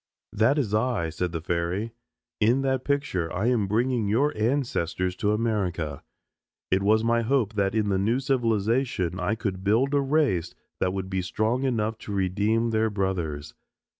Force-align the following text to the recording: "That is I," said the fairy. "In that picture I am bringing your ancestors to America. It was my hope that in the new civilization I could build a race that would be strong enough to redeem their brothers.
"That 0.33 0.57
is 0.57 0.73
I," 0.73 1.09
said 1.11 1.31
the 1.31 1.43
fairy. 1.43 1.91
"In 2.39 2.63
that 2.63 2.83
picture 2.83 3.31
I 3.31 3.45
am 3.49 3.67
bringing 3.67 4.07
your 4.07 4.35
ancestors 4.35 5.15
to 5.17 5.31
America. 5.31 6.01
It 6.71 6.81
was 6.81 7.03
my 7.03 7.21
hope 7.21 7.53
that 7.53 7.75
in 7.75 7.89
the 7.89 7.99
new 7.99 8.19
civilization 8.19 9.19
I 9.19 9.35
could 9.35 9.63
build 9.63 9.93
a 9.93 10.01
race 10.01 10.55
that 10.79 10.91
would 10.91 11.11
be 11.11 11.21
strong 11.21 11.65
enough 11.65 11.99
to 11.99 12.11
redeem 12.13 12.71
their 12.71 12.89
brothers. 12.89 13.53